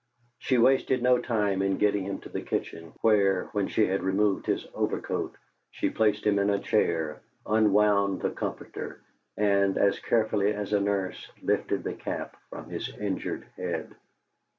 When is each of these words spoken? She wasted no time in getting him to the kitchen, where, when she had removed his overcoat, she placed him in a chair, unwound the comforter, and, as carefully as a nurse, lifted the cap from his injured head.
She 0.39 0.57
wasted 0.57 1.03
no 1.03 1.19
time 1.19 1.61
in 1.61 1.77
getting 1.77 2.05
him 2.05 2.17
to 2.21 2.29
the 2.29 2.41
kitchen, 2.41 2.91
where, 3.01 3.49
when 3.51 3.67
she 3.67 3.85
had 3.85 4.01
removed 4.01 4.47
his 4.47 4.65
overcoat, 4.73 5.35
she 5.69 5.91
placed 5.91 6.25
him 6.25 6.39
in 6.39 6.49
a 6.49 6.57
chair, 6.57 7.21
unwound 7.45 8.23
the 8.23 8.31
comforter, 8.31 8.99
and, 9.37 9.77
as 9.77 9.99
carefully 9.99 10.53
as 10.55 10.73
a 10.73 10.79
nurse, 10.81 11.29
lifted 11.43 11.83
the 11.83 11.93
cap 11.93 12.35
from 12.49 12.67
his 12.71 12.89
injured 12.97 13.45
head. 13.55 13.93